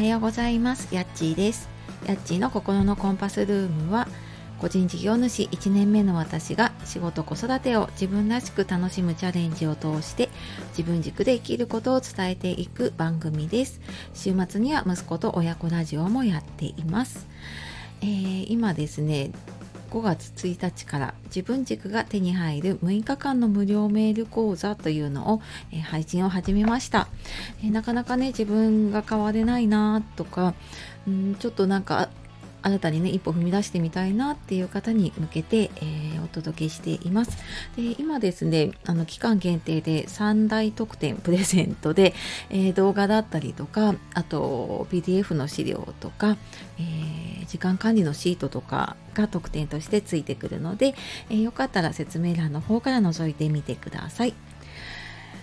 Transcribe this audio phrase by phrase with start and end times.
[0.00, 0.94] はようございます。
[0.94, 1.68] やっちーです。
[2.06, 4.08] やっちーの心のコンパスルームは
[4.58, 10.30] 個人事業主1年目の私が仕事子育てを自分らしく楽しむチャレンジを通して
[10.70, 13.82] 自分軸で生きることを伝えていく番組です。
[14.14, 17.26] 週末には息子と親子ラジオもやっています、
[18.00, 19.32] えー、今ですね
[19.90, 25.42] 5月1日から自分軸が手に入る6日間の無料メール講座というのを、
[25.72, 27.08] え、配信を始めました、
[27.62, 30.54] え、なかなかね自分が変われないなとか
[31.08, 32.08] んちょっとなんか
[32.62, 37.38] 新たにね一歩踏み出してみたいなっていう方に向けて、えー、お届けしています。
[37.76, 42.14] で今ですねあの期間限定で3大特典プレゼントで、
[42.50, 46.36] えー、動画だったりとかあと PDF の資料とか、
[46.78, 50.94] えー、時間管理のシートとかが特典としてついてくるので、
[51.30, 54.34] えよかったら説明欄の方から覗いてみてください。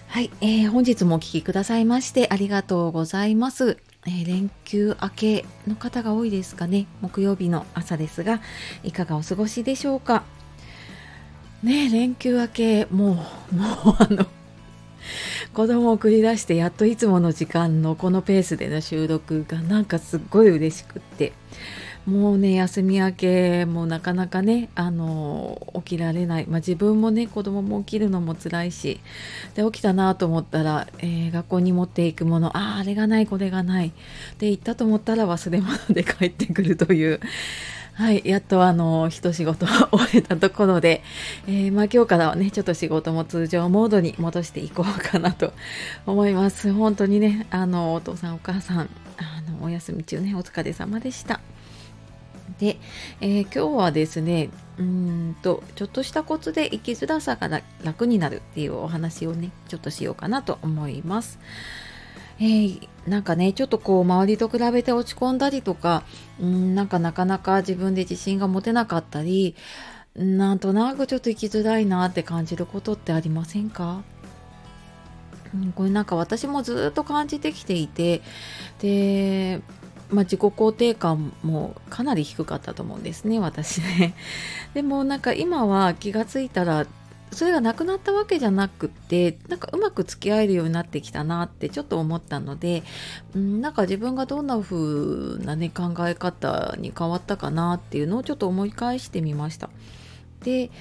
[0.08, 3.78] はい、えー、本日もお聴きくださいましてありがとうございます。
[4.06, 6.88] えー、連休明けの方が多いですかね。
[7.02, 8.42] 木曜日の朝ですが、
[8.84, 10.24] いかがお過ごしでしょうか。
[11.64, 14.28] ね連休明け、もう、 もうあの、
[15.54, 21.34] 子供を送り出してやっといつもの時間のこのペースでの収録がなんかすっごい嬉しくって
[22.08, 29.02] もうね休み明けもなかなかねあの起きられない、まあ、自分もね子供も起きるのも辛いし
[29.56, 33.92] で起きたなと思ったら、えー、学校に持っていくものあああれがないこれがない
[34.40, 37.20] で行ったと思ったら忘れ物で帰ってくるという
[37.94, 41.02] はい、やっとあの一仕事終えたところで、
[41.48, 45.52] えー、まあ、今日からはねちょっと仕事も通常モードに戻していこうかなと
[46.06, 46.72] 思います。
[46.72, 51.42] 本当にねあのお父さんお母さんあのお休み中ねお疲れ様でした。
[52.60, 52.80] で、
[53.22, 61.40] えー、今日はですねうんとちょっとしたコツで生きづらさが楽になるっていうお話をねちょっとしようかなと思います。
[62.40, 66.04] えー、なんかねちょっとこう周りと比べて落ち込んだりとか
[66.40, 69.56] うんなんかなかなか自分で自信が持てなかったり
[70.16, 74.04] なんとなくちょっと生きづらいなって感じることってありませんか、
[75.76, 78.22] これなんか私もずっと感じてきていて
[78.80, 79.62] で
[80.10, 84.16] まあ、自己肯定感もかなり低かったと思うんですね私ね。
[84.74, 86.88] でもなんか今は気がついたら
[87.32, 92.84] それがなくなったわけじゃなくってなんかうまく付き合えるようになってきたなってちょっと思ったので、
[93.38, 99.70] ん、なんか自分がどんな風なね考え方に変わったかなっていうのをちょっと思い返してみました。
[100.44, 100.72] で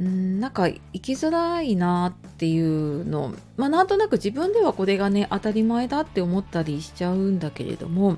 [0.00, 8.16] んなんか生きづらいなっていうのまあなんとなく自分ではこれがね当たり前だって思ったりしちゃうんだけれども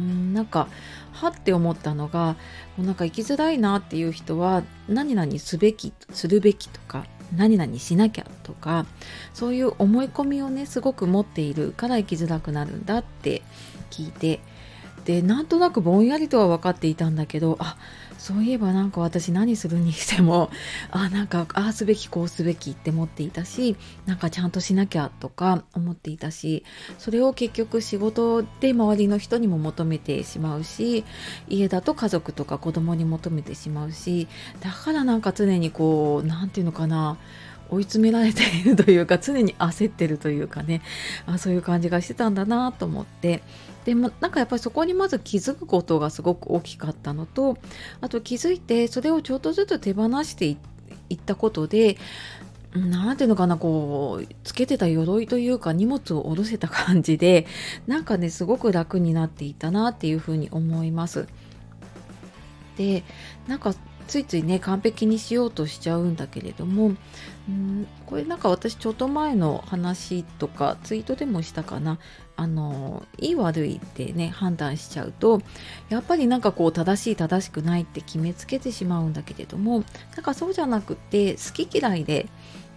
[0.00, 0.68] うんなんか
[1.12, 2.36] はって思ったのが
[2.76, 7.04] もうなんか生きづらいなっていう人は何々すべきするべきとか
[7.36, 8.86] 何々しなきゃとか
[9.34, 13.42] そういう思い込みをねすごく持っているから生きづらくなるんだって
[13.90, 14.40] 聞いて
[15.04, 17.76] でなんとなくぼんやりとは分かっていたんだけどあ
[18.18, 20.50] そういえばなんか私何するにしても
[20.92, 26.62] あなんかああすべきこうすべきって思っていたしなんかちゃんとしなきゃとか思っていたし
[26.98, 31.04] それを結局仕事で周りの人にも求めてしまうし
[31.48, 34.28] 家だと家族とか子供に求めてしまうし
[34.60, 37.16] だからなんか常にこう何て言うのかな
[37.70, 40.82] 追い詰められているというか常に焦ってるというかね
[41.26, 43.42] あそういう感じがしてたんだなと思って
[43.84, 47.56] でもなんかやっぱりそこにまず気づくことがすごく大きかったのと
[48.00, 50.56] あと気づいてそれをちょっとずつ手放してい
[51.14, 51.96] ったことで
[52.74, 57.46] 何ていうのかなこうつけてた鎧というか荷物を下ろせた感じで
[57.86, 61.26] なんかねすごく楽になっていたなっていうふうに思います。
[62.76, 63.02] で
[63.48, 63.74] なんか
[64.06, 66.94] ついついね完璧にしようとしちゃうんだけれども
[67.50, 67.86] ん。
[68.06, 71.98] これなんか私ちょっと前の話とかツイートでもしたかな。
[72.36, 75.42] あのいい悪いってね判断しちゃうと
[75.90, 79.84] やっぱりなんかこう正しい正しくないって決めつけてしまうんだけれども
[80.16, 82.28] なんかそうじゃなくて好き嫌いで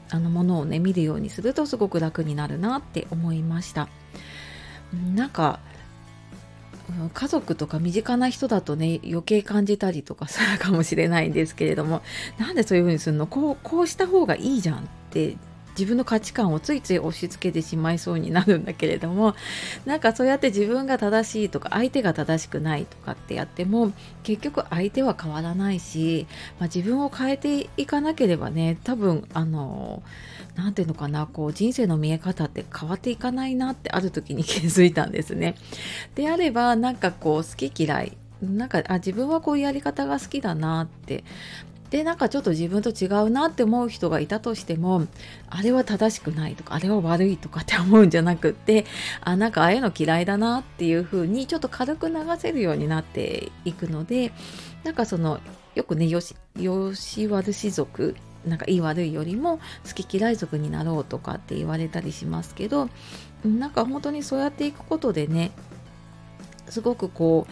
[0.10, 3.88] あのものをね見るようにするとすごく楽になるなって思いました。
[5.16, 5.62] なんか
[7.14, 12.02] 家族とか身近な人だとね余計感じたりとかするかもしれないんですけれども
[12.38, 13.26] なんでそういうふうにするの？
[13.26, 15.38] こうこうした方がいいじゃんって
[15.78, 19.36] 自分の価値観をついつい押し付けてしまいそうになるんだけれども
[19.86, 23.92] なんかそうやって自分が正しいとか相手が正しくないとかってやっても
[24.24, 26.28] 結局相手は変わらないし、
[26.60, 30.04] まあ、自分を変えていかなければね多分あの
[30.56, 35.56] 何て言うのかなこう人生の見え方って変わっていかないなってある時に 気づいたんですね。
[36.16, 41.24] であればなんかこう好き嫌いなんかあ自分はこういうやり方が好きだなって
[41.94, 45.06] でなんかちょっと自分と違うなって思う人がいたとしても
[45.48, 48.86] あれは正しくないとかあれは悪いとかって思うんじゃなくって
[49.22, 54.31] あなんかああいうの嫌いだなっていう風にちょっと軽く流せるようになっていくので
[54.84, 55.40] なんかその
[55.75, 62.89] よくねよしよし悪し族なんかいい悪いよりも好き嫌い族になろうとかって言われたりしますけど
[63.46, 65.51] なんか本当にそうやっていくことでね
[66.69, 67.46] すごくこ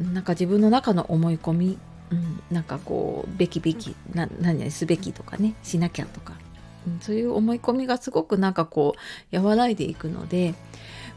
[0.00, 1.78] うなんか自分の中の思い込み、
[2.10, 6.34] うん、なんかこうべきべきな何々すべきとかねしなきゃとか、
[6.86, 8.94] うん、そういう思い込みがすごくなんかこ
[9.32, 10.54] う和らいでいくので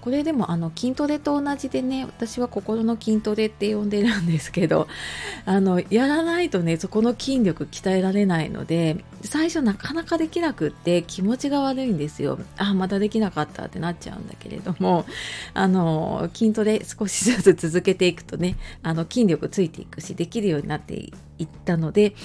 [0.07, 4.87] これでもあの筋トレと同じでね私は心の筋トレって呼んでるんですけど
[5.43, 12.39] あのやらないとねそこの筋力鍛えられないので最初なかなかできなくって気持ちが悪いんですよ。
[12.55, 15.05] あまたできなかったってなっちゃうんだけれども
[15.53, 21.11] あの筋トレ少しずつ続けていくとねあの筋力ついていくしできるようになってい
[21.45, 22.15] ったので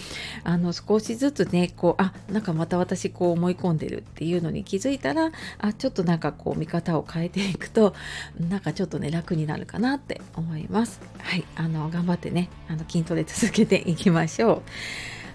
[0.45, 7.95] あの少しずつねこうあなんかまた私こう思い込んでるっていうのに気づいたらあちょっとなんかこう見方を変えていくと
[8.39, 11.01] なんかちょっとね楽になるかなって思います。
[11.19, 14.63] はいあの頑張ってねあの筋トレ続けていきましょう。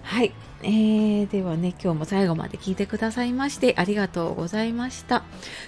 [0.07, 0.31] はい、
[0.63, 5.23] えー、ではね今日も最後まで聞いてくださいましてありがとうございました。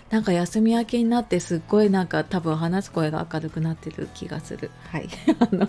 [0.09, 4.71] なんか休み明けになってすっごいなんか多分話す声が明るくなってる気がする。
[4.91, 5.09] はい
[5.39, 5.67] あの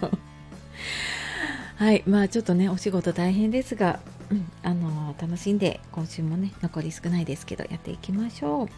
[1.81, 4.01] はいまあちょっとねお仕事大変ですが、
[4.31, 8.69] うん、あの楽しんで今週もね残り少ないですけどやっていきましょ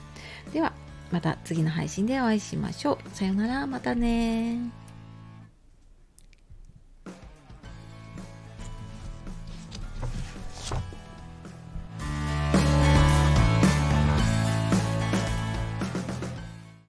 [0.50, 0.52] う。
[0.52, 0.72] では
[1.10, 3.10] また次の配信でお会いしましょう。
[3.12, 4.81] さようならまたね